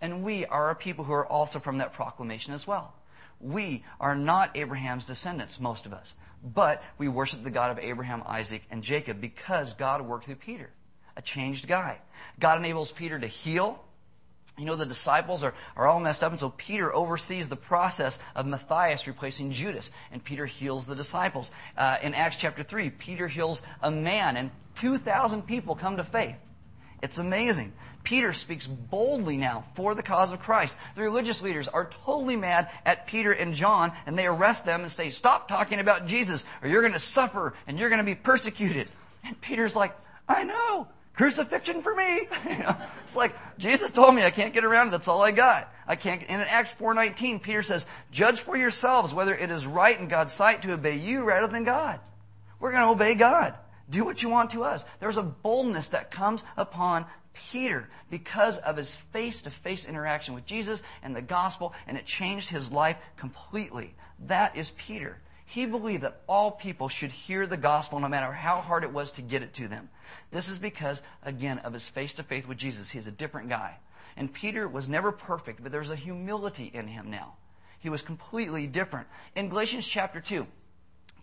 [0.00, 2.94] And we are a people who are also from that proclamation as well.
[3.42, 8.22] We are not Abraham's descendants, most of us, but we worship the God of Abraham,
[8.24, 10.70] Isaac, and Jacob because God worked through Peter,
[11.14, 11.98] a changed guy.
[12.38, 13.84] God enables Peter to heal
[14.58, 18.18] you know, the disciples are, are all messed up, and so Peter oversees the process
[18.34, 21.50] of Matthias replacing Judas, and Peter heals the disciples.
[21.76, 26.36] Uh, in Acts chapter 3, Peter heals a man, and 2,000 people come to faith.
[27.02, 27.72] It's amazing.
[28.02, 30.76] Peter speaks boldly now for the cause of Christ.
[30.94, 34.92] The religious leaders are totally mad at Peter and John, and they arrest them and
[34.92, 38.14] say, Stop talking about Jesus, or you're going to suffer and you're going to be
[38.14, 38.88] persecuted.
[39.24, 39.96] And Peter's like,
[40.28, 40.88] I know
[41.20, 42.28] crucifixion for me.
[42.46, 44.92] it's like Jesus told me I can't get around it.
[44.92, 45.70] That's all I got.
[45.86, 46.24] I can't.
[46.26, 50.32] And in Acts 4:19, Peter says, "Judge for yourselves whether it is right in God's
[50.32, 52.00] sight to obey you rather than God."
[52.58, 53.54] We're going to obey God.
[53.90, 54.86] Do what you want to us.
[54.98, 57.04] There's a boldness that comes upon
[57.34, 62.72] Peter because of his face-to-face interaction with Jesus and the gospel, and it changed his
[62.72, 63.94] life completely.
[64.20, 65.20] That is Peter.
[65.50, 69.10] He believed that all people should hear the gospel no matter how hard it was
[69.12, 69.88] to get it to them.
[70.30, 72.88] This is because, again, of his face to face with Jesus.
[72.88, 73.78] He's a different guy.
[74.16, 77.34] And Peter was never perfect, but there's a humility in him now.
[77.80, 79.08] He was completely different.
[79.34, 80.46] In Galatians chapter 2,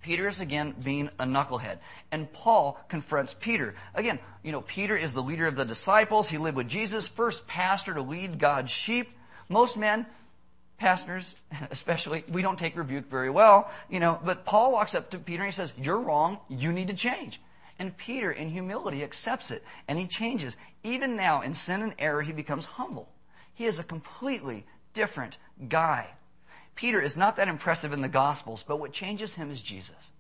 [0.02, 1.78] Peter is again being a knucklehead.
[2.12, 3.76] And Paul confronts Peter.
[3.96, 6.28] Again, you know, Peter is the leader of the disciples.
[6.28, 9.10] He lived with Jesus, first pastor to lead God's sheep.
[9.48, 10.06] Most men,
[10.78, 11.36] pastors
[11.72, 15.44] especially, we don't take rebuke very well, you know, but Paul walks up to Peter
[15.44, 16.40] and he says, You're wrong.
[16.50, 17.42] You need to change.
[17.80, 20.58] And Peter, in humility, accepts it and he changes.
[20.84, 23.10] Even now, in sin and error, he becomes humble.
[23.54, 25.38] He is a completely different
[25.68, 26.08] guy.
[26.76, 30.12] Peter is not that impressive in the Gospels, but what changes him is Jesus.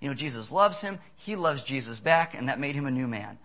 [0.00, 3.06] You know, Jesus loves him, he loves Jesus back, and that made him a new
[3.06, 3.38] man.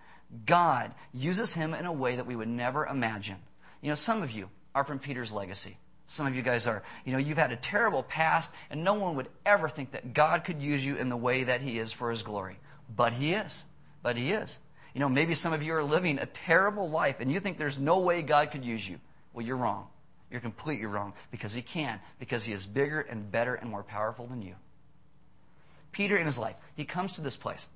[0.44, 3.36] God uses him in a way that we would never imagine.
[3.82, 5.76] You know, some of you are from Peter's legacy.
[6.08, 6.82] Some of you guys are.
[7.04, 10.44] You know, you've had a terrible past, and no one would ever think that God
[10.44, 12.58] could use you in the way that he is for his glory.
[12.94, 13.64] But he is.
[14.02, 14.58] But he is.
[14.94, 17.78] You know, maybe some of you are living a terrible life, and you think there's
[17.78, 18.98] no way God could use you.
[19.32, 19.88] Well, you're wrong.
[20.30, 24.26] You're completely wrong because he can, because he is bigger and better and more powerful
[24.26, 24.54] than you.
[25.92, 27.66] Peter, in his life, he comes to this place.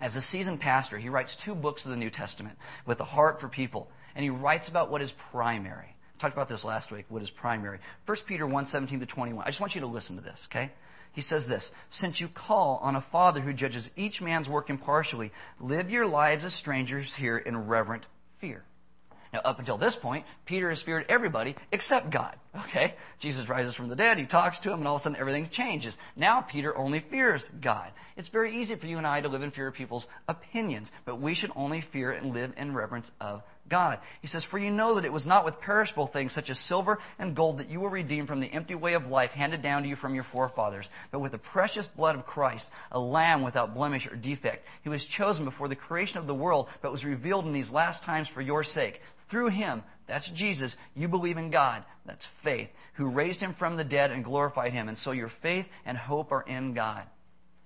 [0.00, 3.40] As a seasoned pastor, he writes two books of the New Testament with a heart
[3.40, 5.96] for people, and he writes about what is primary.
[6.18, 7.78] Talked about this last week, what is primary.
[8.06, 9.44] 1 Peter 1 17 to 21.
[9.44, 10.72] I just want you to listen to this, okay?
[11.12, 15.32] He says this Since you call on a Father who judges each man's work impartially,
[15.60, 18.06] live your lives as strangers here in reverent
[18.38, 18.64] fear.
[19.32, 22.34] Now, up until this point, Peter has feared everybody except God.
[22.56, 22.94] Okay?
[23.18, 25.48] Jesus rises from the dead, he talks to him, and all of a sudden everything
[25.50, 25.96] changes.
[26.16, 27.90] Now, Peter only fears God.
[28.16, 31.20] It's very easy for you and I to live in fear of people's opinions, but
[31.20, 33.98] we should only fear and live in reverence of God.
[34.20, 36.98] He says, For you know that it was not with perishable things such as silver
[37.18, 39.88] and gold that you were redeemed from the empty way of life handed down to
[39.88, 44.06] you from your forefathers, but with the precious blood of Christ, a lamb without blemish
[44.06, 44.66] or defect.
[44.82, 48.02] He was chosen before the creation of the world, but was revealed in these last
[48.02, 49.00] times for your sake.
[49.28, 53.84] Through him, that's Jesus, you believe in God, that's faith, who raised him from the
[53.84, 54.88] dead and glorified him.
[54.88, 57.02] And so your faith and hope are in God.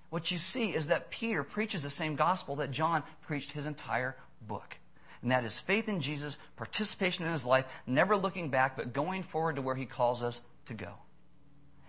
[0.09, 4.15] What you see is that Peter preaches the same gospel that John preached his entire
[4.47, 4.75] book.
[5.23, 9.23] And that is faith in Jesus, participation in his life, never looking back, but going
[9.23, 10.91] forward to where he calls us to go.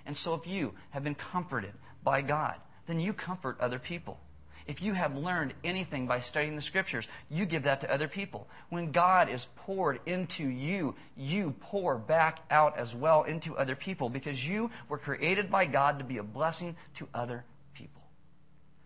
[0.06, 1.72] And so if you have been comforted
[2.04, 2.54] by God,
[2.86, 4.20] then you comfort other people.
[4.66, 8.48] If you have learned anything by studying the scriptures, you give that to other people.
[8.70, 14.08] When God is poured into you, you pour back out as well into other people
[14.08, 17.44] because you were created by God to be a blessing to other
[17.74, 18.02] people,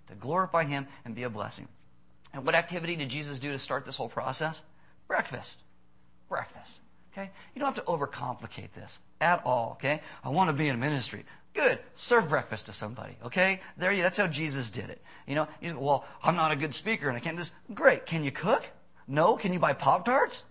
[0.08, 1.68] to glorify Him and be a blessing.
[2.32, 4.62] And what activity did Jesus do to start this whole process?
[5.06, 5.58] Breakfast.
[6.28, 6.78] Breakfast.
[7.12, 7.30] Okay?
[7.54, 9.72] You don't have to overcomplicate this at all.
[9.78, 10.00] Okay?
[10.22, 11.24] I want to be in ministry.
[11.54, 11.78] Good.
[11.94, 13.16] Serve breakfast to somebody.
[13.24, 13.60] Okay?
[13.76, 14.02] There you.
[14.02, 15.02] That's how Jesus did it.
[15.26, 15.48] You know.
[15.76, 17.36] Well, I'm not a good speaker and I can't.
[17.36, 18.06] This great.
[18.06, 18.66] Can you cook?
[19.06, 19.36] No.
[19.36, 20.44] Can you buy pop tarts?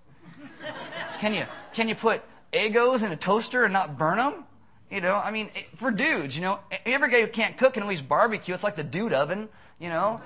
[1.20, 4.44] can you can you put Eggos in a toaster and not burn them?
[4.92, 5.16] You know.
[5.16, 6.36] I mean, for dudes.
[6.36, 8.54] You know, every guy who can't cook can always barbecue.
[8.54, 9.48] It's like the dude oven.
[9.80, 10.22] You know.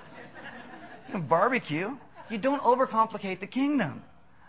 [1.27, 1.97] Barbecue.
[2.29, 4.03] You don't overcomplicate the kingdom.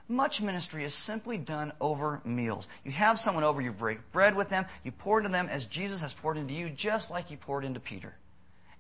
[0.09, 2.69] Much ministry is simply done over meals.
[2.85, 6.01] You have someone over, you break bread with them, you pour into them as Jesus
[6.01, 8.15] has poured into you, just like he poured into Peter.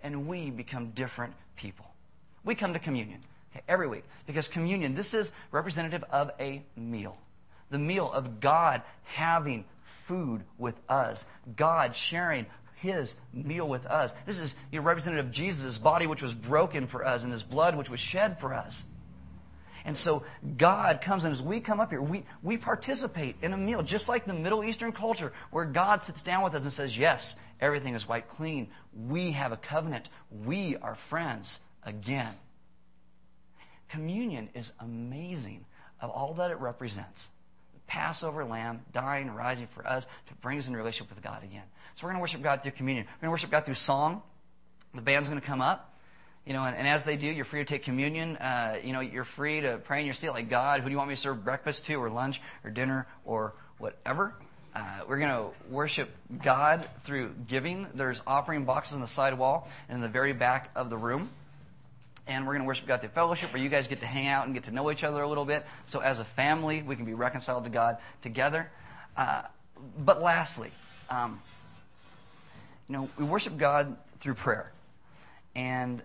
[0.02, 1.86] And we become different people.
[2.44, 3.20] We come to communion
[3.52, 7.16] okay, every week because communion, this is representative of a meal.
[7.70, 9.64] The meal of God having
[10.06, 11.24] food with us,
[11.56, 12.46] God sharing
[12.82, 14.12] his meal with us.
[14.26, 17.44] This is you know, representative of Jesus' body, which was broken for us, and his
[17.44, 18.84] blood, which was shed for us.
[19.84, 20.24] And so
[20.56, 24.08] God comes, and as we come up here, we, we participate in a meal, just
[24.08, 27.94] like the Middle Eastern culture, where God sits down with us and says, Yes, everything
[27.94, 28.68] is white clean.
[28.94, 30.08] We have a covenant.
[30.44, 32.34] We are friends again.
[33.88, 35.66] Communion is amazing
[36.00, 37.28] of all that it represents.
[37.92, 41.64] Passover lamb dying and rising for us to bring us in relationship with God again.
[41.94, 43.04] So we're going to worship God through communion.
[43.04, 44.22] We're going to worship God through song.
[44.94, 45.94] The band's going to come up.
[46.46, 48.38] You know, and, and, as they do, you're free to take communion.
[48.38, 50.96] Uh, you know, you're free to pray in your seat like, God, who do you
[50.96, 54.32] want me to serve breakfast to, or lunch, or dinner, or whatever?
[54.74, 56.08] Uh, we're going to worship
[56.42, 57.88] God through giving.
[57.92, 61.28] There's offering boxes on the side wall and in the very back of the room.
[62.26, 64.46] And we're going to worship God through fellowship, where you guys get to hang out
[64.46, 65.66] and get to know each other a little bit.
[65.86, 68.70] So as a family, we can be reconciled to God together.
[69.16, 69.42] Uh,
[69.98, 70.70] but lastly,
[71.10, 71.40] um,
[72.88, 74.72] you know, we worship God through prayer.
[75.56, 76.02] And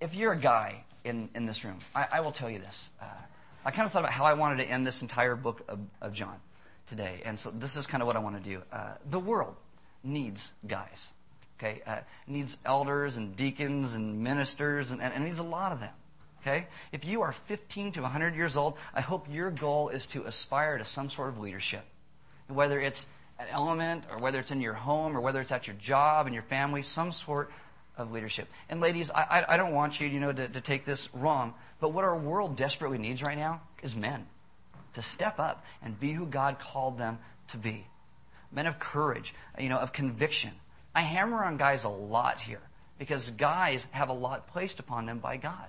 [0.00, 2.88] if you're a guy in, in this room, I, I will tell you this.
[3.00, 3.06] Uh,
[3.64, 6.12] I kind of thought about how I wanted to end this entire book of, of
[6.12, 6.36] John
[6.86, 7.20] today.
[7.24, 8.62] And so this is kind of what I want to do.
[8.72, 9.56] Uh, the world
[10.04, 11.08] needs guys.
[11.58, 11.82] Okay?
[11.86, 15.92] Uh, needs elders and deacons and ministers, and, and it needs a lot of them.
[16.42, 16.66] Okay?
[16.92, 20.78] If you are 15 to 100 years old, I hope your goal is to aspire
[20.78, 21.84] to some sort of leadership.
[22.48, 23.06] Whether it's
[23.38, 26.34] an element, or whether it's in your home, or whether it's at your job and
[26.34, 27.50] your family, some sort
[27.96, 28.48] of leadership.
[28.68, 31.54] And ladies, I, I, I don't want you, you know, to, to take this wrong,
[31.80, 34.26] but what our world desperately needs right now is men
[34.94, 37.86] to step up and be who God called them to be.
[38.50, 40.52] Men of courage, you know, of conviction.
[40.98, 42.60] I hammer on guys a lot here
[42.98, 45.68] because guys have a lot placed upon them by God.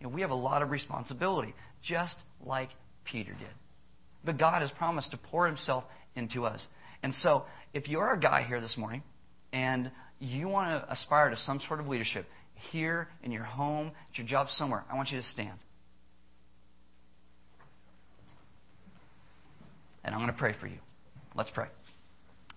[0.00, 1.52] Know, we have a lot of responsibility,
[1.82, 2.70] just like
[3.04, 3.50] Peter did.
[4.24, 5.84] But God has promised to pour himself
[6.14, 6.68] into us.
[7.02, 7.44] And so,
[7.74, 9.02] if you're a guy here this morning
[9.52, 9.90] and
[10.20, 14.26] you want to aspire to some sort of leadership here, in your home, at your
[14.26, 15.58] job, somewhere, I want you to stand.
[20.02, 20.78] And I'm going to pray for you.
[21.34, 21.66] Let's pray.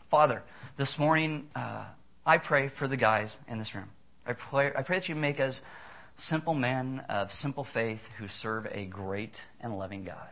[0.10, 0.44] Father,
[0.80, 1.84] this morning, uh,
[2.26, 3.90] I pray for the guys in this room.
[4.26, 5.62] I pray, I pray that you make us
[6.18, 10.30] simple men of simple faith who serve a great and loving God.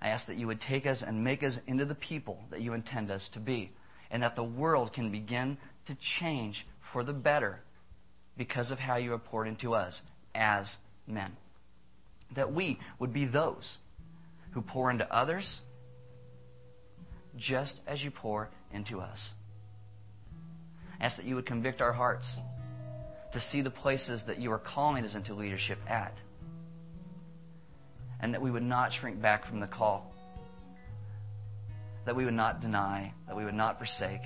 [0.00, 2.74] I ask that you would take us and make us into the people that you
[2.74, 3.72] intend us to be,
[4.08, 7.58] and that the world can begin to change for the better
[8.36, 10.02] because of how you have poured into us
[10.32, 10.78] as
[11.08, 11.36] men.
[12.30, 13.78] That we would be those
[14.52, 15.60] who pour into others
[17.36, 19.32] just as you pour into us.
[21.02, 22.38] Ask that you would convict our hearts
[23.32, 26.16] to see the places that you are calling us into leadership at.
[28.20, 30.14] And that we would not shrink back from the call.
[32.04, 34.22] That we would not deny, that we would not forsake,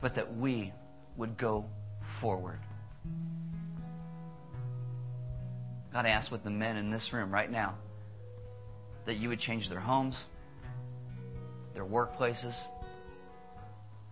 [0.00, 0.72] but that we
[1.16, 1.64] would go
[2.02, 2.60] forward.
[5.92, 7.74] God, I ask with the men in this room right now
[9.06, 10.26] that you would change their homes,
[11.74, 12.62] their workplaces,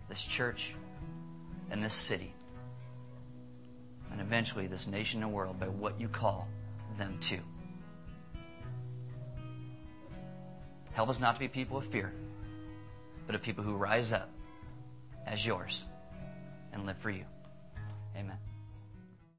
[0.09, 0.75] this church,
[1.71, 2.33] and this city,
[4.11, 6.47] and eventually this nation and world by what you call
[6.97, 7.39] them to.
[10.93, 12.13] Help us not to be people of fear,
[13.25, 14.29] but of people who rise up
[15.25, 15.85] as yours
[16.73, 17.23] and live for you.
[18.17, 18.37] Amen.